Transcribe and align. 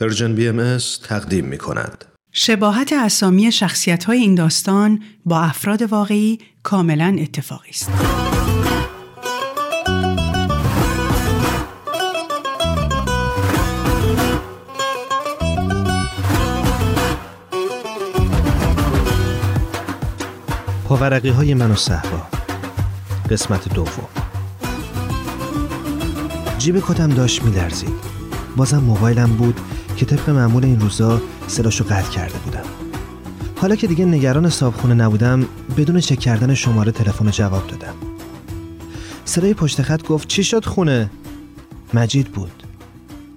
پرژن 0.00 0.34
بی 0.34 0.48
ام 0.48 0.78
تقدیم 1.04 1.44
می 1.44 1.58
کند. 1.58 2.04
شباهت 2.32 2.92
اسامی 2.92 3.52
شخصیت 3.52 4.04
های 4.04 4.18
این 4.18 4.34
داستان 4.34 5.02
با 5.24 5.40
افراد 5.40 5.82
واقعی 5.82 6.38
کاملا 6.62 7.16
اتفاقی 7.20 7.70
است. 7.70 7.90
پاورقی 20.84 21.28
های 21.28 21.54
من 21.54 21.70
و 21.70 21.76
صحبا 21.76 22.26
قسمت 23.30 23.74
دوم 23.74 24.08
جیب 26.58 26.80
کتم 26.80 27.08
داشت 27.08 27.42
میلرزید 27.42 27.94
بازم 28.56 28.78
موبایلم 28.78 29.36
بود 29.36 29.60
که 29.98 30.06
طبق 30.06 30.30
معمول 30.30 30.64
این 30.64 30.80
روزا 30.80 31.20
صداشو 31.46 31.84
قطع 31.84 32.10
کرده 32.10 32.38
بودم. 32.38 32.62
حالا 33.56 33.76
که 33.76 33.86
دیگه 33.86 34.04
نگران 34.04 34.50
صابخونه 34.50 34.94
نبودم 34.94 35.46
بدون 35.76 36.00
چک 36.00 36.18
کردن 36.18 36.54
شماره 36.54 36.92
تلفن 36.92 37.30
جواب 37.30 37.66
دادم. 37.66 37.94
صدای 39.24 39.54
پشت 39.54 39.82
خط 39.82 40.06
گفت 40.06 40.28
چی 40.28 40.44
شد 40.44 40.64
خونه؟ 40.64 41.10
مجید 41.94 42.26
بود. 42.32 42.62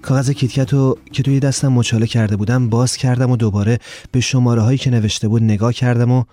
کاغذ 0.02 0.30
کیتکت 0.32 0.74
رو 0.74 0.98
که 1.12 1.24
توی 1.24 1.40
دستم 1.40 1.68
مچاله 1.68 2.08
کرده 2.08 2.36
بودم 2.36 2.70
باز 2.70 2.98
کردم 2.98 3.32
و 3.32 3.38
دوباره 3.38 3.80
به 4.12 4.20
شماره 4.20 4.62
هایی 4.62 4.78
که 4.78 4.90
نوشته 4.90 5.28
بود 5.28 5.44
نگاه 5.44 5.74
کردم 5.74 6.12
و 6.12 6.24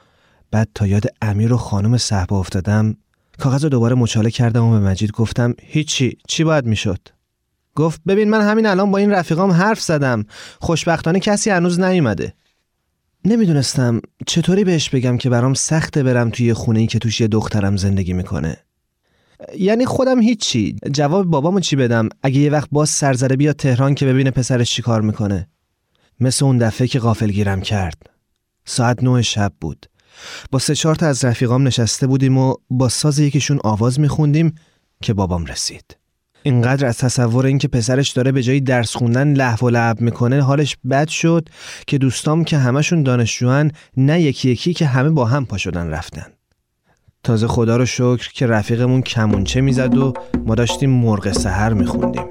بعد 0.51 0.69
تا 0.75 0.87
یاد 0.87 1.05
امیر 1.23 1.53
و 1.53 1.57
خانم 1.57 1.97
صحبه 1.97 2.35
افتادم 2.35 2.97
کاغذ 3.39 3.65
رو 3.65 3.71
دوباره 3.71 3.95
مچاله 3.95 4.31
کردم 4.31 4.65
و 4.65 4.71
به 4.71 4.81
مجید 4.81 5.13
گفتم 5.13 5.55
هیچی 5.63 6.19
چی 6.29 6.45
باید 6.45 6.67
می‌شد؟ 6.67 7.18
گفت 7.79 8.01
ببین 8.07 8.31
من 8.31 8.41
همین 8.41 8.67
الان 8.67 8.91
با 8.91 8.99
این 8.99 9.11
رفیقام 9.11 9.51
حرف 9.51 9.81
زدم. 9.81 10.25
خوشبختانه 10.61 11.21
کسی 11.21 11.51
هنوز 11.51 11.81
نیومده. 11.81 12.35
نمی‌دونستم 13.25 14.01
چطوری 14.27 14.65
بهش 14.65 14.91
بگم 14.91 15.19
که 15.19 15.31
برام 15.31 15.55
سخته 15.55 16.03
برم 16.03 16.31
توی 16.31 16.53
خونه 16.53 16.81
ای 16.81 16.87
که 16.87 16.99
توش 16.99 17.21
یه 17.21 17.29
دخترم 17.29 17.77
زندگی 17.77 18.13
می‌کنه. 18.13 18.57
یعنی 19.59 19.87
خودم 19.87 20.21
هیچی. 20.21 20.77
جواب 20.93 21.27
بابامو 21.27 21.61
چی 21.61 21.77
بدم؟ 21.77 22.09
اگه 22.23 22.39
یه 22.41 22.51
وقت 22.51 22.69
باز 22.73 22.91
سرزره 22.91 23.37
بیاد 23.37 23.57
تهران 23.57 23.95
که 23.95 24.07
ببینه 24.07 24.31
پسرش 24.31 24.71
چی 24.71 24.83
کار 24.83 25.01
می‌کنه. 25.01 25.49
مثل 26.21 26.45
اون 26.45 26.59
دفعه 26.59 26.87
که 26.87 26.99
غافل 26.99 27.31
گیرم 27.31 27.61
کرد. 27.61 28.11
ساعت 28.65 29.03
نه 29.03 29.23
شب 29.23 29.53
بود. 29.61 29.87
با 30.51 30.59
سه 30.59 30.75
چهار 30.75 30.95
تا 30.95 31.07
از 31.07 31.25
رفیقام 31.25 31.67
نشسته 31.67 32.07
بودیم 32.07 32.39
و 32.39 32.55
با 32.71 32.89
ساز 32.89 33.19
یکیشون 33.19 33.59
آواز 33.65 34.01
میخوندیم 34.01 34.55
که 35.03 35.15
بابام 35.15 35.47
رسید. 35.47 35.98
اینقدر 36.49 36.87
از 36.87 36.99
تصور 36.99 37.47
اینکه 37.47 37.69
پسرش 37.69 38.11
داره 38.11 38.33
به 38.33 38.43
جایی 38.43 38.61
درس 38.61 38.97
خوندن 38.97 39.33
لحو 39.33 39.67
و 39.67 39.71
لعب 39.71 40.01
می‌کنه 40.01 40.43
حالش 40.43 40.77
بد 40.91 41.09
شد 41.09 41.49
که 41.87 41.99
دوستام 41.99 42.45
که 42.45 42.59
همشون 42.59 43.03
دانشجوان 43.03 43.73
نه 43.97 44.21
یکی 44.21 44.51
یکی 44.51 44.75
که 44.75 44.87
همه 44.87 45.11
با 45.11 45.25
هم 45.25 45.47
پا 45.47 45.57
شدن 45.57 45.91
رفتن. 45.91 46.27
تازه 47.25 47.47
خدا 47.47 47.77
رو 47.77 47.87
شکر 47.87 48.31
که 48.35 48.47
رفیقمون 48.47 49.03
کمونچه 49.03 49.61
می‌زد 49.61 49.97
و 49.97 50.13
ما 50.47 50.55
داشتیم 50.55 50.91
مرغ 50.91 51.33
سحر 51.33 51.73
میخوندیم. 51.73 52.25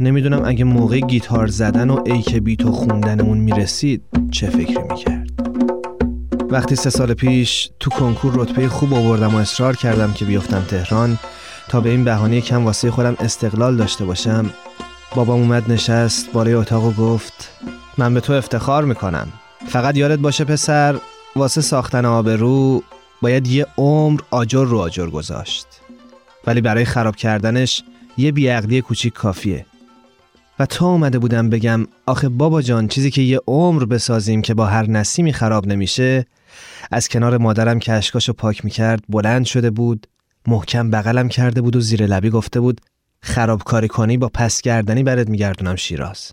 نمی‌دونم 0.00 0.42
اگه 0.44 0.64
موقع 0.64 1.00
گیتار 1.00 1.46
زدن 1.46 1.90
و 1.90 2.02
ایک 2.06 2.34
بیت 2.34 2.64
و 2.64 2.72
خوندنمون 2.72 3.38
می‌رسید 3.38 4.02
چه 4.30 4.50
فکری 4.50 4.82
می‌کرد. 4.90 5.30
وقتی 6.50 6.76
سه 6.76 6.90
سال 6.90 7.14
پیش 7.14 7.70
تو 7.80 7.90
کنکور 7.90 8.32
رتبه 8.34 8.68
خوب 8.68 8.94
آوردم 8.94 9.34
و 9.34 9.36
اصرار 9.36 9.76
کردم 9.76 10.12
که 10.12 10.24
بیفتم 10.24 10.64
تهران 10.68 11.18
تا 11.68 11.80
به 11.80 11.90
این 11.90 12.04
بهانه 12.04 12.40
کم 12.40 12.64
واسه 12.64 12.90
خودم 12.90 13.16
استقلال 13.20 13.76
داشته 13.76 14.04
باشم. 14.04 14.50
بابام 15.14 15.40
اومد 15.40 15.72
نشست 15.72 16.32
بالای 16.32 16.54
اتاق 16.54 16.84
و 16.84 16.92
گفت 16.92 17.50
من 17.98 18.14
به 18.14 18.20
تو 18.20 18.32
افتخار 18.32 18.84
می‌کنم. 18.84 19.28
فقط 19.68 19.96
یادت 19.96 20.18
باشه 20.18 20.44
پسر 20.44 21.00
واسه 21.36 21.60
ساختن 21.60 22.04
آبرو 22.04 22.82
باید 23.22 23.46
یه 23.46 23.66
عمر 23.78 24.20
آجر 24.30 24.64
رو 24.64 24.78
آجر 24.78 25.06
گذاشت. 25.06 25.66
ولی 26.46 26.60
برای 26.60 26.84
خراب 26.84 27.16
کردنش 27.16 27.82
یه 28.16 28.32
بیعقلی 28.32 28.80
کوچیک 28.80 29.12
کافیه. 29.12 29.66
و 30.58 30.66
تا 30.66 30.86
اومده 30.86 31.18
بودم 31.18 31.50
بگم 31.50 31.86
آخه 32.06 32.28
بابا 32.28 32.62
جان 32.62 32.88
چیزی 32.88 33.10
که 33.10 33.22
یه 33.22 33.40
عمر 33.46 33.84
بسازیم 33.84 34.42
که 34.42 34.54
با 34.54 34.66
هر 34.66 34.90
نسیمی 34.90 35.32
خراب 35.32 35.66
نمیشه 35.66 36.26
از 36.90 37.08
کنار 37.08 37.38
مادرم 37.38 37.78
که 37.78 37.92
اشکاشو 37.92 38.32
پاک 38.32 38.64
می‌کرد 38.64 39.02
بلند 39.08 39.44
شده 39.44 39.70
بود. 39.70 40.06
محکم 40.46 40.90
بغلم 40.90 41.28
کرده 41.28 41.60
بود 41.60 41.76
و 41.76 41.80
زیر 41.80 42.06
لبی 42.06 42.30
گفته 42.30 42.60
بود 42.60 42.80
خرابکاری 43.22 43.88
کنی 43.88 44.16
با 44.16 44.28
پس 44.28 44.62
گردنی 44.62 45.02
برات 45.02 45.28
میگردونم 45.28 45.76
شیراز. 45.76 46.32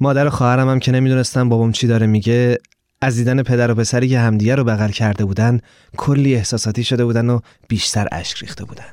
مادر 0.00 0.26
و 0.26 0.30
خواهرم 0.30 0.68
هم 0.68 0.78
که 0.78 0.92
نمی‌دونستم 0.92 1.48
بابام 1.48 1.72
چی 1.72 1.86
داره 1.86 2.06
میگه 2.06 2.58
از 3.00 3.16
دیدن 3.16 3.42
پدر 3.42 3.70
و 3.70 3.74
پسری 3.74 4.08
که 4.08 4.18
همدیگه 4.18 4.54
رو 4.54 4.64
بغل 4.64 4.90
کرده 4.90 5.24
بودن 5.24 5.60
کلی 5.96 6.34
احساساتی 6.34 6.84
شده 6.84 7.04
بودن 7.04 7.30
و 7.30 7.40
بیشتر 7.68 8.08
اشک 8.12 8.38
ریخته 8.38 8.64
بودن. 8.64 8.84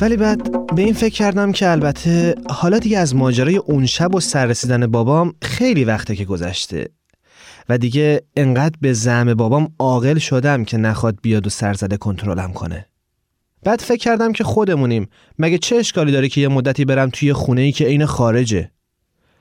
ولی 0.00 0.16
بعد 0.16 0.66
به 0.74 0.82
این 0.82 0.94
فکر 0.94 1.14
کردم 1.14 1.52
که 1.52 1.70
البته 1.70 2.34
حالا 2.50 2.78
دیگه 2.78 2.98
از 2.98 3.14
ماجرای 3.14 3.56
اون 3.56 3.86
شب 3.86 4.14
و 4.14 4.20
سررسیدن 4.20 4.86
بابام 4.86 5.34
خیلی 5.42 5.84
وقته 5.84 6.16
که 6.16 6.24
گذشته. 6.24 6.88
و 7.68 7.78
دیگه 7.78 8.22
انقدر 8.36 8.74
به 8.80 8.92
زعم 8.92 9.34
بابام 9.34 9.72
عاقل 9.78 10.18
شدم 10.18 10.64
که 10.64 10.76
نخواد 10.76 11.18
بیاد 11.22 11.46
و 11.46 11.50
سرزده 11.50 11.96
کنترلم 11.96 12.52
کنه. 12.52 12.86
بعد 13.62 13.80
فکر 13.80 13.98
کردم 13.98 14.32
که 14.32 14.44
خودمونیم. 14.44 15.08
مگه 15.38 15.58
چه 15.58 15.76
اشکالی 15.76 16.12
داره 16.12 16.28
که 16.28 16.40
یه 16.40 16.48
مدتی 16.48 16.84
برم 16.84 17.10
توی 17.10 17.32
خونه 17.32 17.60
ای 17.60 17.72
که 17.72 17.84
عین 17.84 18.06
خارجه؟ 18.06 18.70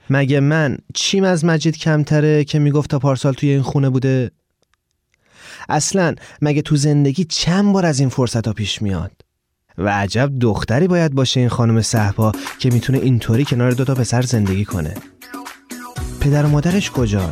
مگه 0.09 0.39
من 0.39 0.77
چیم 0.93 1.23
از 1.23 1.45
مجید 1.45 1.77
کمتره 1.77 2.43
که 2.43 2.59
می‌گفت 2.59 2.89
تا 2.89 2.99
پارسال 2.99 3.33
توی 3.33 3.49
این 3.49 3.61
خونه 3.61 3.89
بوده؟ 3.89 4.31
اصلا 5.69 6.15
مگه 6.41 6.61
تو 6.61 6.75
زندگی 6.75 7.23
چند 7.23 7.73
بار 7.73 7.85
از 7.85 7.99
این 7.99 8.09
فرصت 8.09 8.47
ها 8.47 8.53
پیش 8.53 8.81
میاد؟ 8.81 9.11
و 9.77 9.89
عجب 9.89 10.31
دختری 10.39 10.87
باید 10.87 11.13
باشه 11.13 11.39
این 11.39 11.49
خانم 11.49 11.81
صحبا 11.81 12.31
که 12.59 12.69
می‌تونه 12.69 12.99
اینطوری 12.99 13.45
کنار 13.45 13.71
دوتا 13.71 13.95
پسر 13.95 14.21
زندگی 14.21 14.65
کنه. 14.65 14.93
پدر 16.21 16.45
و 16.45 16.49
مادرش 16.49 16.91
کجا؟ 16.91 17.31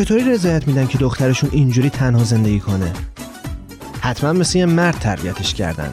چطوری 0.00 0.24
رضایت 0.24 0.68
میدن 0.68 0.86
که 0.86 0.98
دخترشون 0.98 1.50
اینجوری 1.52 1.90
تنها 1.90 2.24
زندگی 2.24 2.60
کنه؟ 2.60 2.92
حتما 4.00 4.32
مثل 4.32 4.58
یه 4.58 4.66
مرد 4.66 4.98
تربیتش 4.98 5.54
کردن. 5.54 5.92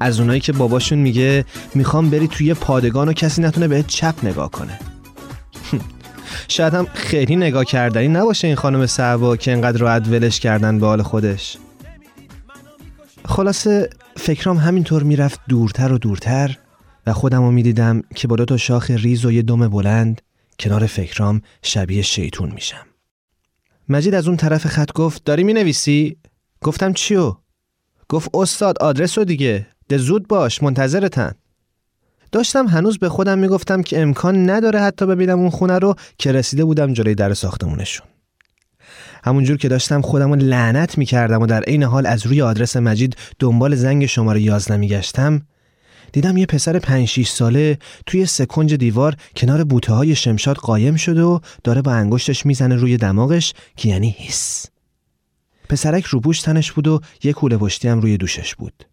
از 0.00 0.20
اونایی 0.20 0.40
که 0.40 0.52
باباشون 0.52 0.98
میگه 0.98 1.44
می‌خوام 1.74 2.10
بری 2.10 2.28
توی 2.28 2.54
پادگان 2.54 3.08
و 3.08 3.12
کسی 3.12 3.42
نتونه 3.42 3.68
بهت 3.68 3.86
چپ 3.86 4.14
نگاه 4.22 4.50
کنه. 4.50 4.78
شاید 6.48 6.74
هم 6.74 6.86
خیلی 6.94 7.36
نگاه 7.36 7.64
کردنی 7.64 8.08
نباشه 8.08 8.46
این 8.46 8.56
خانم 8.56 8.86
صحبا 8.86 9.36
که 9.36 9.52
انقدر 9.52 9.78
راحت 9.78 10.08
ولش 10.08 10.40
کردن 10.40 10.78
به 10.78 10.86
حال 10.86 11.02
خودش. 11.02 11.56
خلاصه 13.24 13.90
فکرام 14.16 14.56
همینطور 14.56 15.02
می‌رفت 15.02 15.40
دورتر 15.48 15.92
و 15.92 15.98
دورتر 15.98 16.56
و 17.06 17.12
خودم 17.12 17.42
رو 17.42 17.50
می‌دیدم 17.50 18.02
که 18.14 18.28
با 18.28 18.36
دو 18.36 18.44
تا 18.44 18.56
شاخ 18.56 18.90
ریز 18.90 19.24
و 19.24 19.32
یه 19.32 19.42
دم 19.42 19.68
بلند 19.68 20.22
کنار 20.58 20.86
فکرام 20.86 21.42
شبیه 21.62 22.02
شیطون 22.02 22.50
میشم. 22.50 22.86
مجید 23.88 24.14
از 24.14 24.28
اون 24.28 24.36
طرف 24.36 24.66
خط 24.66 24.92
گفت 24.92 25.24
داری 25.24 25.44
می 25.44 25.52
نویسی؟ 25.52 26.16
گفتم 26.62 26.92
چیو؟ 26.92 27.36
گفت 28.08 28.30
استاد 28.34 28.78
آدرس 28.78 29.18
رو 29.18 29.24
دیگه 29.24 29.66
ده 29.88 29.98
زود 29.98 30.28
باش 30.28 30.62
منتظرتن 30.62 31.32
داشتم 32.32 32.66
هنوز 32.66 32.98
به 32.98 33.08
خودم 33.08 33.38
می‌گفتم 33.38 33.82
که 33.82 34.00
امکان 34.00 34.50
نداره 34.50 34.80
حتی 34.80 35.06
ببینم 35.06 35.38
اون 35.38 35.50
خونه 35.50 35.78
رو 35.78 35.94
که 36.18 36.32
رسیده 36.32 36.64
بودم 36.64 36.92
جلوی 36.92 37.14
در 37.14 37.34
ساختمونشون 37.34 38.06
همونجور 39.24 39.56
که 39.56 39.68
داشتم 39.68 40.00
خودم 40.00 40.32
رو 40.32 40.36
لعنت 40.36 40.98
می‌کردم 40.98 41.42
و 41.42 41.46
در 41.46 41.62
عین 41.62 41.82
حال 41.82 42.06
از 42.06 42.26
روی 42.26 42.42
آدرس 42.42 42.76
مجید 42.76 43.16
دنبال 43.38 43.74
زنگ 43.74 44.06
شماره 44.06 44.40
11 44.40 44.76
میگشتم 44.76 45.42
دیدم 46.16 46.36
یه 46.36 46.46
پسر 46.46 46.78
5 46.78 47.08
6 47.08 47.28
ساله 47.28 47.78
توی 48.06 48.26
سکنج 48.26 48.74
دیوار 48.74 49.16
کنار 49.36 49.64
بوته 49.64 49.92
های 49.92 50.14
شمشاد 50.14 50.56
قایم 50.56 50.96
شده 50.96 51.22
و 51.22 51.38
داره 51.64 51.82
با 51.82 51.92
انگشتش 51.92 52.46
می‌زنه 52.46 52.74
روی 52.74 52.96
دماغش 52.96 53.54
که 53.76 53.88
یعنی 53.88 54.16
حس 54.18 54.66
پسرک 55.68 56.04
روبوش 56.04 56.42
تنش 56.42 56.72
بود 56.72 56.88
و 56.88 57.00
یه 57.22 57.32
کوله 57.32 57.56
پشتی 57.56 57.88
هم 57.88 58.00
روی 58.00 58.16
دوشش 58.16 58.54
بود. 58.54 58.86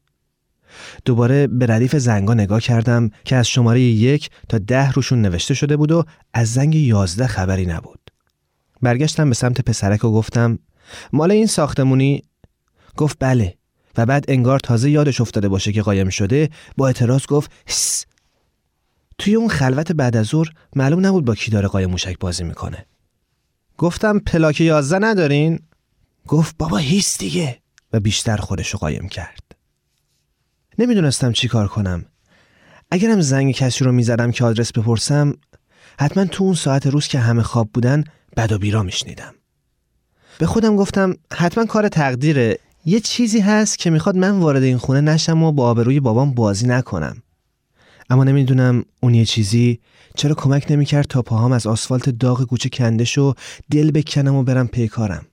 دوباره 1.06 1.48
به 1.48 1.66
ردیف 1.66 1.96
زنگا 1.96 2.34
نگاه 2.34 2.62
کردم 2.62 3.10
که 3.26 3.36
از 3.36 3.48
شماره 3.48 3.82
یک 3.82 4.30
تا 4.50 4.58
ده 4.58 4.92
روشون 4.92 5.22
نوشته 5.22 5.54
شده 5.54 5.78
بود 5.78 5.92
و 5.92 6.04
از 6.34 6.54
زنگ 6.54 6.76
یازده 6.76 7.28
خبری 7.28 7.66
نبود. 7.66 8.12
برگشتم 8.82 9.30
به 9.30 9.36
سمت 9.36 9.62
پسرک 9.62 10.04
و 10.04 10.12
گفتم 10.12 10.60
مال 11.14 11.32
این 11.32 11.48
ساختمونی؟ 11.48 12.24
گفت 12.98 13.18
بله. 13.20 13.58
و 13.98 14.06
بعد 14.06 14.26
انگار 14.28 14.60
تازه 14.60 14.90
یادش 14.90 15.22
افتاده 15.22 15.50
باشه 15.50 15.72
که 15.72 15.82
قایم 15.82 16.10
شده 16.10 16.50
با 16.78 16.88
اعتراض 16.88 17.26
گفت 17.26 17.52
هس 17.68 18.06
توی 19.18 19.36
اون 19.36 19.48
خلوت 19.50 19.92
بعد 19.92 20.18
از 20.18 20.26
ظهر 20.26 20.48
معلوم 20.76 21.06
نبود 21.06 21.26
با 21.26 21.36
کی 21.36 21.52
داره 21.52 21.68
قایم 21.68 21.90
موشک 21.90 22.20
بازی 22.20 22.44
می‌کنه. 22.44 22.86
گفتم 23.78 24.20
پلاک 24.20 24.62
یازده 24.62 25.00
ندارین؟ 25.00 25.60
گفت 26.28 26.56
بابا 26.58 26.78
هیست 26.78 27.20
دیگه. 27.20 27.60
و 27.94 28.00
بیشتر 28.00 28.38
خودشو 28.38 28.78
قایم 28.78 29.08
کرد. 29.08 29.44
نمی‌دونستم 30.80 31.32
چی 31.32 31.48
کار 31.48 31.68
کنم. 31.68 32.06
اگرم 32.92 33.22
زنگ 33.22 33.54
کسی 33.54 33.84
رو 33.84 33.92
می‌زدم 33.92 34.32
که 34.32 34.46
آدرس 34.46 34.72
بپرسم 34.72 35.34
حتما 36.00 36.26
تو 36.26 36.44
اون 36.44 36.54
ساعت 36.54 36.88
روز 36.88 37.08
که 37.08 37.20
همه 37.20 37.44
خواب 37.44 37.70
بودن 37.74 38.04
بد 38.38 38.52
و 38.52 38.58
بیرا 38.58 38.84
میشنیدم. 38.84 39.34
به 40.40 40.46
خودم 40.46 40.76
گفتم 40.76 41.16
حتما 41.34 41.66
کار 41.66 41.88
تقدیره. 41.88 42.60
یه 42.86 43.00
چیزی 43.00 43.40
هست 43.40 43.80
که 43.80 43.90
می‌خواد 43.90 44.18
من 44.18 44.40
وارد 44.40 44.64
این 44.64 44.78
خونه 44.78 45.02
نشم 45.02 45.44
و 45.44 45.52
با 45.52 45.70
آبروی 45.70 46.00
بابام 46.00 46.34
بازی 46.34 46.68
نکنم 46.68 47.24
اما 48.10 48.24
نمی‌دونم 48.24 48.86
اون 49.02 49.14
یه 49.14 49.26
چیزی 49.26 49.80
چرا 50.16 50.36
کمک 50.36 50.66
نمی‌کرد 50.70 51.06
تا 51.06 51.22
پاهام 51.22 51.52
از 51.52 51.68
آسفالت 51.68 52.10
داغ 52.10 52.44
کوچه 52.44 52.70
کنده 52.70 53.22
و 53.22 53.34
دل 53.72 53.92
بکنم 53.92 54.36
و 54.36 54.44
برم 54.44 54.68
پیکارم 54.68 55.26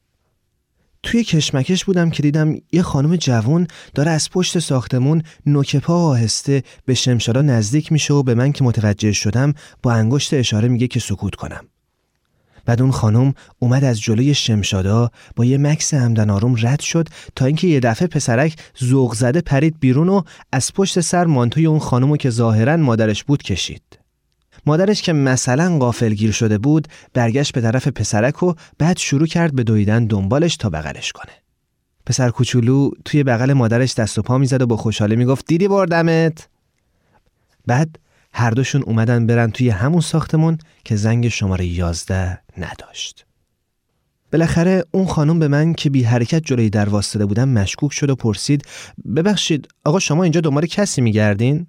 توی 1.02 1.24
کشمکش 1.24 1.84
بودم 1.84 2.10
که 2.10 2.22
دیدم 2.22 2.56
یه 2.72 2.82
خانم 2.82 3.16
جوون 3.16 3.66
داره 3.94 4.10
از 4.10 4.30
پشت 4.30 4.58
ساختمون 4.58 5.22
نوک 5.46 5.76
پا 5.76 5.94
آهسته 5.94 6.62
به 6.84 6.94
شمشادا 6.94 7.42
نزدیک 7.42 7.92
میشه 7.92 8.14
و 8.14 8.22
به 8.22 8.34
من 8.34 8.52
که 8.52 8.64
متوجه 8.64 9.12
شدم 9.12 9.54
با 9.82 9.92
انگشت 9.92 10.34
اشاره 10.34 10.68
میگه 10.68 10.86
که 10.86 11.00
سکوت 11.00 11.34
کنم. 11.34 11.64
بعد 12.70 12.82
اون 12.82 12.90
خانم 12.90 13.34
اومد 13.58 13.84
از 13.84 14.00
جلوی 14.00 14.34
شمشادا 14.34 15.10
با 15.36 15.44
یه 15.44 15.58
مکس 15.58 15.94
همدن 15.94 16.30
آروم 16.30 16.54
رد 16.58 16.80
شد 16.80 17.08
تا 17.36 17.46
اینکه 17.46 17.66
یه 17.66 17.80
دفعه 17.80 18.08
پسرک 18.08 18.56
ذوق 18.84 19.14
زده 19.14 19.40
پرید 19.40 19.80
بیرون 19.80 20.08
و 20.08 20.22
از 20.52 20.72
پشت 20.72 21.00
سر 21.00 21.24
مانتوی 21.24 21.66
اون 21.66 21.78
خانمو 21.78 22.16
که 22.16 22.30
ظاهرا 22.30 22.76
مادرش 22.76 23.24
بود 23.24 23.42
کشید. 23.42 23.82
مادرش 24.66 25.02
که 25.02 25.12
مثلا 25.12 25.78
غافلگیر 25.78 26.32
شده 26.32 26.58
بود 26.58 26.88
برگشت 27.14 27.52
به 27.52 27.60
طرف 27.60 27.88
پسرک 27.88 28.42
و 28.42 28.54
بعد 28.78 28.98
شروع 28.98 29.26
کرد 29.26 29.54
به 29.54 29.62
دویدن 29.62 30.06
دنبالش 30.06 30.56
تا 30.56 30.70
بغلش 30.70 31.12
کنه. 31.12 31.32
پسر 32.06 32.30
کوچولو 32.30 32.90
توی 33.04 33.22
بغل 33.22 33.52
مادرش 33.52 33.94
دست 33.94 34.18
و 34.18 34.22
پا 34.22 34.38
می‌زد 34.38 34.62
و 34.62 34.66
با 34.66 34.76
خوشحالی 34.76 35.16
می‌گفت 35.16 35.46
دیدی 35.46 35.68
بردمت؟ 35.68 36.48
بعد 37.66 37.98
هر 38.32 38.50
دوشون 38.50 38.82
اومدن 38.82 39.26
برن 39.26 39.50
توی 39.50 39.68
همون 39.68 40.00
ساختمون 40.00 40.58
که 40.84 40.96
زنگ 40.96 41.28
شماره 41.28 41.66
یازده 41.66 42.42
نداشت. 42.58 43.26
بالاخره 44.32 44.84
اون 44.90 45.06
خانم 45.06 45.38
به 45.38 45.48
من 45.48 45.74
که 45.74 45.90
بی 45.90 46.02
حرکت 46.02 46.42
جلوی 46.44 46.70
در 46.70 46.88
واسطه 46.88 47.26
بودم 47.26 47.48
مشکوک 47.48 47.92
شد 47.92 48.10
و 48.10 48.14
پرسید 48.14 48.62
ببخشید 49.16 49.68
آقا 49.84 49.98
شما 49.98 50.22
اینجا 50.22 50.40
دنبال 50.40 50.66
کسی 50.66 51.00
میگردین؟ 51.00 51.66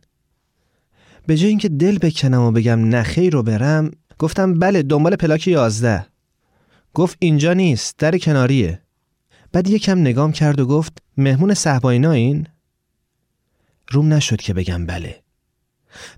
به 1.28 1.38
جای 1.38 1.50
اینکه 1.50 1.70
دل 1.70 1.98
بکنم 1.98 2.42
و 2.42 2.52
بگم 2.52 2.96
نخی 2.96 3.30
رو 3.30 3.44
برم 3.44 3.92
گفتم 4.20 4.60
بله 4.60 4.84
دنبال 4.84 5.16
پلاک 5.16 5.48
یازده 5.48 6.06
گفت 6.94 7.18
اینجا 7.20 7.54
نیست 7.54 7.98
در 7.98 8.18
کناریه 8.18 8.82
بعد 9.52 9.70
یکم 9.70 10.00
نگام 10.00 10.32
کرد 10.32 10.60
و 10.60 10.66
گفت 10.66 10.98
مهمون 11.18 11.54
صحباینا 11.54 12.12
این 12.12 12.48
روم 13.90 14.14
نشد 14.14 14.42
که 14.42 14.54
بگم 14.54 14.86
بله 14.86 15.22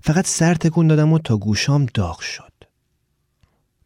فقط 0.02 0.26
سر 0.26 0.54
تکون 0.54 0.86
دادم 0.86 1.12
و 1.12 1.18
تا 1.18 1.36
گوشام 1.36 1.86
داغ 1.94 2.20
شد. 2.20 2.52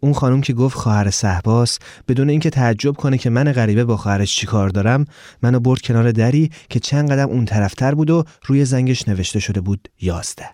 اون 0.01 0.13
خانم 0.13 0.41
که 0.41 0.53
گفت 0.53 0.77
خواهر 0.77 1.11
صحباس 1.11 1.79
بدون 2.09 2.31
اینکه 2.31 2.51
تعجب 2.51 2.97
کنه 2.97 3.19
که 3.19 3.31
من 3.31 3.53
غریبه 3.53 3.85
با 3.85 3.97
خواهرش 3.97 4.37
چیکار 4.37 4.69
دارم 4.69 5.05
منو 5.43 5.61
برد 5.61 5.81
کنار 5.81 6.13
دری 6.13 6.51
که 6.71 6.81
چند 6.81 7.13
قدم 7.13 7.29
اون 7.29 7.45
طرفتر 7.45 7.95
بود 7.95 8.11
و 8.11 8.25
روی 8.47 8.65
زنگش 8.65 9.09
نوشته 9.09 9.41
شده 9.41 9.61
بود 9.61 9.89
یازده. 10.01 10.49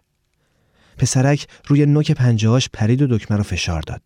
پسرک 0.99 1.47
روی 1.67 1.87
نوک 1.87 2.13
پنجهاش 2.13 2.69
پرید 2.73 3.03
و 3.03 3.07
دکمه 3.07 3.37
رو 3.37 3.43
فشار 3.43 3.83
داد 3.83 4.03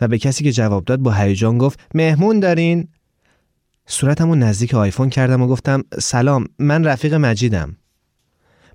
و 0.00 0.08
به 0.08 0.18
کسی 0.18 0.44
که 0.44 0.52
جواب 0.52 0.84
داد 0.84 0.98
با 0.98 1.12
هیجان 1.12 1.58
گفت 1.58 1.80
مهمون 1.94 2.40
دارین؟ 2.40 2.88
صورتمو 3.86 4.34
نزدیک 4.34 4.74
آیفون 4.74 5.10
کردم 5.10 5.42
و 5.42 5.46
گفتم 5.46 5.82
سلام 5.98 6.46
من 6.58 6.84
رفیق 6.84 7.14
مجیدم. 7.14 7.76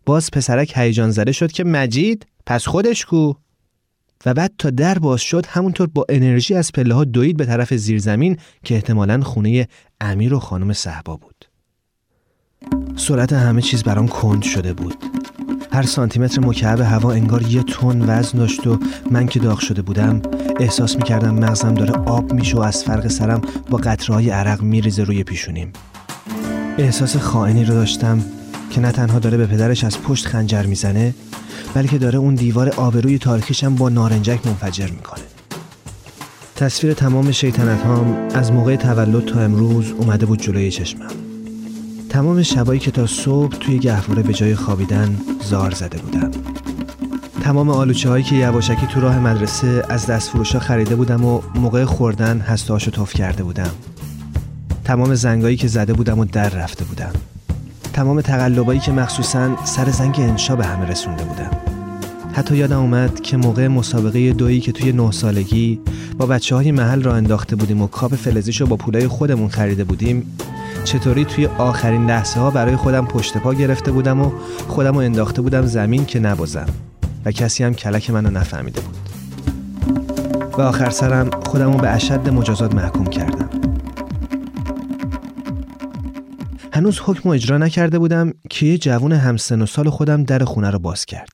باز 0.08 0.32
پسرک 0.32 0.74
هیجان 0.76 1.12
زده 1.12 1.32
شد 1.32 1.52
که 1.52 1.64
مجید 1.64 2.26
پس 2.46 2.68
خودش 2.68 3.06
کو. 3.06 3.34
و 4.26 4.34
بعد 4.34 4.52
تا 4.58 4.70
در 4.70 5.00
باز 5.00 5.22
شد 5.22 5.46
همونطور 5.46 5.88
با 5.88 6.06
انرژی 6.10 6.56
از 6.56 6.72
پله 6.72 6.94
ها 6.94 7.04
دوید 7.04 7.38
به 7.38 7.46
طرف 7.46 7.74
زیرزمین 7.74 8.38
که 8.64 8.76
احتمالا 8.76 9.22
خونه 9.22 9.68
امیر 10.02 10.34
و 10.34 10.40
خانم 10.40 10.74
صحبا 10.74 11.16
بود. 11.18 11.46
سرعت 12.96 13.34
همه 13.34 13.62
چیز 13.62 13.84
برام 13.84 14.08
کند 14.08 14.44
شده 14.44 14.74
بود. 14.74 14.96
هر 15.72 15.84
سانتیمتر 15.84 16.42
مکعب 16.42 16.80
هوا 16.80 17.12
انگار 17.12 17.42
یه 17.42 17.64
تن 17.64 18.02
وزن 18.02 18.38
داشت 18.38 18.68
و 18.68 18.80
من 19.12 19.28
که 19.28 19.40
داغ 19.40 19.60
شده 19.60 19.82
بودم 19.82 20.22
احساس 20.60 20.96
می‌کردم 20.96 21.36
مغزم 21.36 21.74
داره 21.74 21.94
آب 21.94 22.34
میشه 22.34 22.58
و 22.58 22.60
از 22.60 22.84
فرق 22.84 23.08
سرم 23.08 23.42
با 23.70 23.78
قطرهای 23.78 24.30
عرق 24.30 24.62
میریزه 24.62 25.04
روی 25.04 25.24
پیشونیم. 25.24 25.74
احساس 26.78 27.18
خائنی 27.18 27.66
رو 27.66 27.74
داشتم. 27.74 28.26
که 28.72 28.82
نه 28.82 28.92
تنها 28.92 29.20
داره 29.20 29.38
به 29.38 29.46
پدرش 29.46 29.84
از 29.84 30.02
پشت 30.02 30.26
خنجر 30.26 30.64
می‌زنه 30.64 31.14
بلکه 31.74 31.98
داره 31.98 32.20
اون 32.20 32.36
دیوار 32.36 32.70
آبروی 32.70 33.18
تاریخیشم 33.18 33.76
با 33.76 33.90
نارنجک 33.90 34.48
منفجر 34.48 34.88
می‌کنه. 34.90 35.24
تصویر 36.56 36.94
تمام 36.94 37.32
شیطنت 37.32 37.82
هام 37.82 38.28
از 38.34 38.52
موقع 38.52 38.76
تولد 38.76 39.26
تا 39.26 39.40
امروز 39.40 39.92
اومده 39.92 40.26
بود 40.26 40.42
جلوی 40.42 40.72
چشمم. 40.72 41.12
تمام 42.10 42.44
شبایی 42.44 42.80
که 42.80 42.92
تا 42.92 43.08
صبح 43.08 43.58
توی 43.58 43.80
گهواره 43.80 44.24
به 44.24 44.34
جای 44.34 44.56
خوابیدن 44.56 45.18
زار 45.44 45.72
زده 45.72 45.98
بودم. 45.98 46.32
تمام 47.42 47.70
آلوچه 47.70 48.10
هایی 48.10 48.24
که 48.24 48.36
یواشکی 48.36 48.88
تو 48.88 49.02
راه 49.02 49.20
مدرسه 49.20 49.84
از 49.90 50.06
دست 50.06 50.30
فروشا 50.30 50.60
خریده 50.60 50.96
بودم 50.96 51.26
و 51.26 51.42
موقع 51.56 51.86
خوردن 51.86 52.40
هستهاشو 52.40 52.92
توف 52.92 53.14
کرده 53.14 53.44
بودم. 53.44 53.72
تمام 54.84 55.16
زنگایی 55.16 55.58
که 55.58 55.68
زده 55.68 55.94
بودم 55.94 56.20
و 56.20 56.26
در 56.26 56.50
رفته 56.50 56.86
بودم. 56.86 57.12
تمام 57.98 58.22
تقلبایی 58.22 58.80
که 58.80 58.92
مخصوصا 58.92 59.66
سر 59.66 59.90
زنگ 59.90 60.16
انشا 60.20 60.56
به 60.56 60.66
همه 60.66 60.86
رسونده 60.86 61.24
بودم 61.24 61.52
حتی 62.34 62.58
یادم 62.58 62.80
اومد 62.80 63.22
که 63.22 63.38
موقع 63.38 63.68
مسابقه 63.68 64.34
دویی 64.34 64.60
که 64.60 64.72
توی 64.72 64.92
نه 64.92 65.12
سالگی 65.12 65.80
با 66.18 66.26
بچه 66.26 66.56
های 66.56 66.72
محل 66.72 67.04
را 67.04 67.16
انداخته 67.16 67.56
بودیم 67.56 67.82
و 67.82 67.88
کاپ 67.88 68.16
فلزیشو 68.16 68.66
با 68.66 68.76
پولای 68.76 69.08
خودمون 69.08 69.50
خریده 69.50 69.84
بودیم 69.84 70.36
چطوری 70.84 71.26
توی 71.26 71.46
آخرین 71.46 72.06
لحظه 72.06 72.40
ها 72.40 72.52
برای 72.52 72.76
خودم 72.76 73.06
پشت 73.06 73.38
پا 73.38 73.54
گرفته 73.54 73.92
بودم 73.92 74.22
و 74.22 74.32
خودم 74.68 74.94
رو 74.94 75.00
انداخته 75.00 75.42
بودم 75.42 75.66
زمین 75.66 76.06
که 76.06 76.20
نبازم 76.20 76.68
و 77.26 77.32
کسی 77.32 77.64
هم 77.64 77.74
کلک 77.74 78.10
منو 78.10 78.30
نفهمیده 78.30 78.82
بود. 78.82 78.98
و 80.58 80.62
آخر 80.62 80.90
سرم 80.90 81.30
خودم 81.46 81.74
رو 81.74 81.80
به 81.80 81.90
اشد 81.90 82.30
مجازات 82.30 82.76
محکوم 82.76 83.06
کردم. 83.06 83.47
هنوز 86.74 87.00
حکم 87.00 87.30
اجرا 87.30 87.58
نکرده 87.58 88.00
بودم 88.00 88.34
که 88.50 88.66
یه 88.66 88.78
جوون 88.78 89.12
همسن 89.12 89.62
و 89.62 89.66
سال 89.66 89.90
خودم 89.90 90.24
در 90.24 90.44
خونه 90.44 90.70
رو 90.70 90.80
باز 90.80 91.06
کرد. 91.06 91.30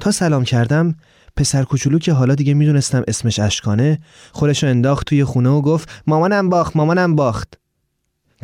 تا 0.00 0.10
سلام 0.10 0.44
کردم 0.44 0.94
پسر 1.36 1.64
کوچولو 1.64 1.98
که 1.98 2.12
حالا 2.12 2.34
دیگه 2.34 2.54
می‌دونستم 2.54 3.04
اسمش 3.08 3.38
اشکانه 3.38 3.98
خودشو 4.32 4.66
انداخت 4.66 5.06
توی 5.06 5.24
خونه 5.24 5.48
و 5.48 5.62
گفت 5.62 6.02
مامانم 6.06 6.48
باخت 6.48 6.76
مامانم 6.76 7.16
باخت. 7.16 7.54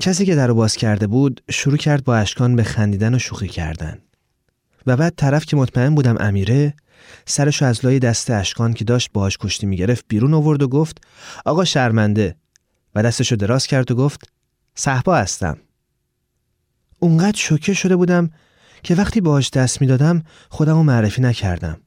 کسی 0.01 0.27
که 0.27 0.35
در 0.35 0.47
رو 0.47 0.55
باز 0.55 0.77
کرده 0.77 1.07
بود 1.07 1.43
شروع 1.51 1.77
کرد 1.77 2.05
با 2.05 2.17
اشکان 2.17 2.57
به 2.57 2.63
خندیدن 2.63 3.15
و 3.15 3.19
شوخی 3.19 3.49
کردن. 3.49 3.99
و 4.87 4.97
بعد 4.97 5.15
طرف 5.17 5.45
که 5.45 5.57
مطمئن 5.57 5.95
بودم 5.95 6.17
امیره 6.21 6.75
سرشو 7.27 7.65
از 7.65 7.85
لای 7.85 7.99
دست 7.99 8.31
اشکان 8.31 8.75
که 8.75 8.85
داشت 8.85 9.11
باهاش 9.13 9.39
کشتی 9.39 9.67
می‌گرفت 9.67 10.05
بیرون 10.09 10.35
آورد 10.35 10.63
و 10.63 10.69
گفت 10.69 10.99
آقا 11.45 11.65
شرمنده. 11.65 12.37
و 12.95 13.03
دستشو 13.03 13.37
دراز 13.37 13.67
کرد 13.67 13.91
و 13.91 13.95
گفت 13.95 14.29
صحبا 14.75 15.17
هستم. 15.17 15.57
اونقدر 16.99 17.37
شوکه 17.37 17.75
شده 17.75 17.97
بودم 17.97 18.31
که 18.83 18.95
وقتی 18.95 19.21
باهاش 19.21 19.51
دست 19.51 19.81
می‌دادم 19.81 20.23
خودم 20.49 20.75
رو 20.75 20.83
معرفی 20.83 21.23
نکردم. 21.23 21.81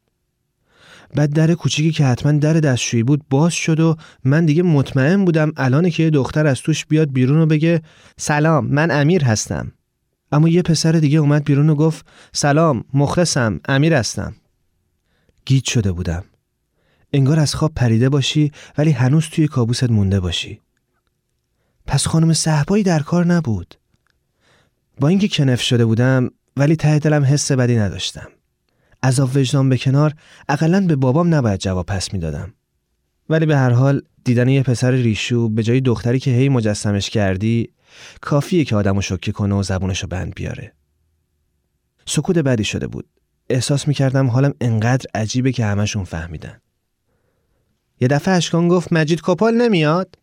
بعد 1.15 1.33
در 1.33 1.53
کوچیکی 1.53 1.91
که 1.91 2.05
حتما 2.05 2.31
در 2.31 2.53
دستشویی 2.53 3.03
بود 3.03 3.25
باز 3.29 3.53
شد 3.53 3.79
و 3.79 3.95
من 4.23 4.45
دیگه 4.45 4.63
مطمئن 4.63 5.25
بودم 5.25 5.51
الان 5.57 5.89
که 5.89 6.03
یه 6.03 6.09
دختر 6.09 6.47
از 6.47 6.61
توش 6.61 6.85
بیاد 6.85 7.11
بیرون 7.11 7.41
و 7.41 7.45
بگه 7.45 7.81
سلام 8.17 8.67
من 8.67 8.91
امیر 8.91 9.23
هستم. 9.23 9.71
اما 10.31 10.49
یه 10.49 10.61
پسر 10.61 10.91
دیگه 10.91 11.19
اومد 11.19 11.43
بیرون 11.43 11.69
و 11.69 11.75
گفت 11.75 12.05
سلام 12.33 12.83
مخلصم 12.93 13.59
امیر 13.65 13.93
هستم. 13.93 14.35
گیت 15.45 15.63
شده 15.63 15.91
بودم. 15.91 16.23
انگار 17.13 17.39
از 17.39 17.55
خواب 17.55 17.71
پریده 17.75 18.09
باشی 18.09 18.51
ولی 18.77 18.91
هنوز 18.91 19.25
توی 19.29 19.47
کابوست 19.47 19.89
مونده 19.89 20.19
باشی. 20.19 20.61
پس 21.87 22.07
خانم 22.07 22.33
صحبایی 22.33 22.83
در 22.83 22.99
کار 22.99 23.25
نبود. 23.25 23.75
با 24.99 25.07
اینکه 25.07 25.27
کنف 25.27 25.61
شده 25.61 25.85
بودم 25.85 26.29
ولی 26.57 26.75
ته 26.75 26.99
دلم 26.99 27.23
حس 27.23 27.51
بدی 27.51 27.75
نداشتم. 27.75 28.27
عذاب 29.03 29.29
وجدان 29.35 29.69
به 29.69 29.77
کنار 29.77 30.13
اقلا 30.49 30.87
به 30.87 30.95
بابام 30.95 31.35
نباید 31.35 31.59
جواب 31.59 31.85
پس 31.85 32.13
می‌دادم. 32.13 32.53
ولی 33.29 33.45
به 33.45 33.57
هر 33.57 33.69
حال 33.69 34.01
دیدن 34.23 34.49
یه 34.49 34.63
پسر 34.63 34.91
ریشو 34.91 35.49
به 35.49 35.63
جای 35.63 35.81
دختری 35.81 36.19
که 36.19 36.31
هی 36.31 36.49
مجسمش 36.49 37.09
کردی 37.09 37.69
کافیه 38.21 38.65
که 38.65 38.75
آدمو 38.75 39.01
شوکه 39.01 39.31
کنه 39.31 39.55
و 39.55 39.63
زبونشو 39.63 40.07
بند 40.07 40.35
بیاره. 40.35 40.73
سکوت 42.05 42.37
بدی 42.37 42.63
شده 42.63 42.87
بود. 42.87 43.05
احساس 43.49 43.87
می‌کردم 43.87 44.27
حالم 44.27 44.53
انقدر 44.61 45.05
عجیبه 45.15 45.51
که 45.51 45.65
همشون 45.65 46.03
فهمیدن. 46.03 46.61
یه 48.01 48.07
دفعه 48.07 48.33
اشکان 48.33 48.67
گفت 48.67 48.93
مجید 48.93 49.21
کپال 49.23 49.53
نمیاد؟ 49.53 50.15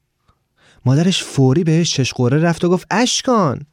مادرش 0.84 1.22
فوری 1.22 1.64
بهش 1.64 1.94
چشقوره 1.94 2.38
رفت 2.38 2.64
و 2.64 2.68
گفت 2.68 2.86
اشکان 2.90 3.66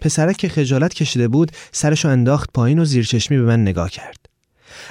پسرک 0.00 0.36
که 0.36 0.48
خجالت 0.48 0.94
کشیده 0.94 1.28
بود 1.28 1.52
سرشو 1.72 2.08
انداخت 2.08 2.50
پایین 2.54 2.78
و 2.78 2.84
زیرچشمی 2.84 3.36
به 3.36 3.42
من 3.42 3.62
نگاه 3.62 3.90
کرد. 3.90 4.26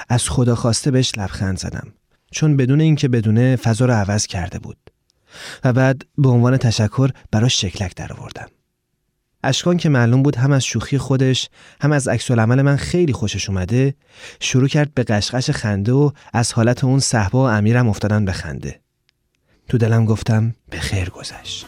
از 0.10 0.30
خدا 0.30 0.56
خواسته 0.56 0.92
بهش 0.92 1.12
لبخند 1.18 1.60
زدم 1.60 1.94
چون 2.32 2.58
بدون 2.58 2.82
اینکه 2.82 3.08
بدونه 3.08 3.56
فضا 3.56 3.86
رو 3.86 3.94
عوض 3.94 4.28
کرده 4.28 4.60
بود 4.60 4.78
و 5.64 5.74
بعد 5.74 6.02
به 6.18 6.30
عنوان 6.30 6.58
تشکر 6.58 7.10
براش 7.32 7.62
شکلک 7.62 7.96
در 7.96 8.14
آوردم. 8.14 8.48
اشکان 9.44 9.78
که 9.78 9.90
معلوم 9.90 10.24
بود 10.24 10.36
هم 10.36 10.52
از 10.52 10.66
شوخی 10.66 10.98
خودش 10.98 11.50
هم 11.82 11.92
از 11.92 12.08
عکس 12.08 12.32
العمل 12.32 12.62
من 12.62 12.76
خیلی 12.76 13.14
خوشش 13.14 13.50
اومده 13.50 13.96
شروع 14.40 14.68
کرد 14.68 14.94
به 14.94 15.04
قشقش 15.04 15.50
خنده 15.50 15.92
و 15.92 16.12
از 16.34 16.54
حالت 16.54 16.84
اون 16.84 17.00
صحبا 17.00 17.44
و 17.44 17.50
امیرم 17.50 17.88
افتادن 17.88 18.26
به 18.26 18.32
خنده 18.32 18.83
تو 19.74 19.80
دلم 19.80 20.06
گفتم 20.06 20.54
به 20.70 20.80
خیر 20.80 21.10
گذشت. 21.10 21.66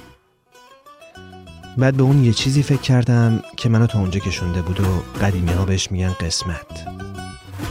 بعد 1.77 1.93
به 1.93 2.03
اون 2.03 2.23
یه 2.23 2.33
چیزی 2.33 2.63
فکر 2.63 2.81
کردم 2.81 3.41
که 3.57 3.69
منو 3.69 3.87
تا 3.87 3.99
اونجا 3.99 4.19
کشونده 4.19 4.61
بود 4.61 4.79
و 4.79 5.03
قدیمی 5.21 5.51
ها 5.51 5.65
بهش 5.65 5.91
میگن 5.91 6.13
قسمت. 6.13 6.87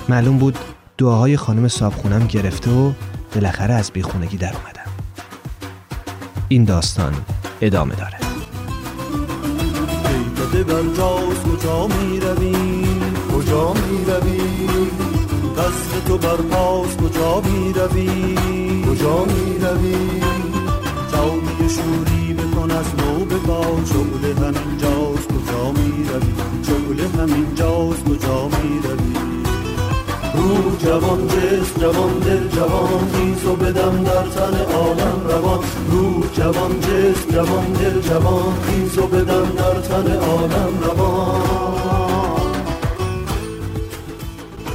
معلوم 0.08 0.38
بود 0.38 0.58
دعاهای 0.98 1.36
خانم 1.36 1.68
صابخونم 1.68 2.26
گرفته 2.26 2.70
و 2.70 2.92
بالاخره 3.34 3.74
از 3.74 3.90
بیخونگی 3.90 4.36
در 4.36 4.54
اومدم. 4.56 4.90
این 6.48 6.64
داستان 6.64 7.14
ادامه 7.60 7.94
داره. 7.94 8.18
بر 10.64 10.82
کجا 11.44 11.86
می 11.86 12.20
روی 12.20 12.54
کجا 13.32 13.72
می 13.72 14.04
روی 14.04 15.03
دست 15.56 16.06
تو 16.06 16.18
بر 16.18 16.37
پاس 16.37 16.96
کجا 16.96 17.40
می 17.40 17.73
روی 17.73 18.34
کجا 18.87 19.25
می 19.25 19.58
روی 19.58 20.20
جامی 21.12 21.70
شوری 21.70 22.34
بکن 22.34 22.70
از 22.70 22.87
نو 22.99 23.25
بگا 23.25 23.62
شغل 23.62 24.44
همین 24.44 24.78
جاز 24.78 25.26
کجا 25.26 25.73
می 25.73 26.04
روی 26.08 26.34
شغل 26.62 27.20
همین 27.20 27.54
جاز 27.54 28.04
کجا 28.04 28.49
می 28.49 28.80
روی 28.82 29.14
رو 30.34 30.76
جوان 30.76 31.28
جس 31.28 31.80
جوان 31.80 32.18
دل 32.18 32.49
جوان 32.49 33.11
خیز 33.12 33.44
بدم 33.44 34.04
در 34.04 34.23
تن 34.23 34.73
عالم 34.73 35.26
روان. 35.28 35.58
رو 35.90 36.26
جوان 36.32 36.80
جس 36.80 37.34
جوان 37.34 37.73
دل 37.73 38.00
جوان 38.00 38.54
خیز 38.66 38.99
بدم 38.99 39.46
در 39.56 39.80
تن 39.80 40.16
عالم 40.16 40.78
روان. 40.82 42.03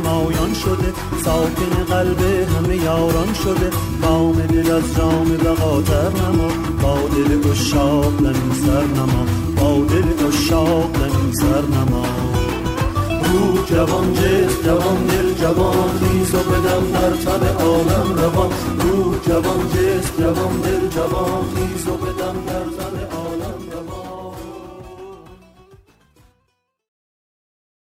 نمایان 0.00 0.54
شده 0.54 0.92
ساکن 1.24 1.84
قلب 1.88 2.20
همه 2.56 2.76
یاران 2.76 3.34
شده. 3.44 3.70
بام 4.02 4.32
دل 4.32 4.72
از 4.72 4.96
جام 4.96 5.36
بقاتر 5.36 6.08
نما 6.08 6.48
با 6.82 6.98
دل 7.08 7.50
اشاق 7.50 8.20
لنی 8.20 8.54
سر 8.66 8.84
نما. 8.84 9.26
با 9.56 9.84
دل 9.84 10.26
اشاق 10.28 10.96
سر 11.32 11.60
نما. 11.60 12.04
رو 13.32 13.64
جوان 13.64 14.14
جس 14.14 14.64
جوان 14.64 15.06
دل 15.06 15.34
جوان 15.34 15.90
نیز 16.02 16.34
و 16.34 16.38
بدم 16.38 16.90
در 16.92 17.10
تب 17.10 17.62
عالم 17.62 18.14
روان 18.14 18.50
رو 18.78 19.14
جوان 19.26 19.68
جس 19.68 20.18
جوان 20.18 20.60
دل 20.60 20.88
جوان 20.88 21.44
نیز 21.56 21.88
و 21.88 21.92
بدم 21.92 22.36
در 22.46 22.84
تب 22.84 23.09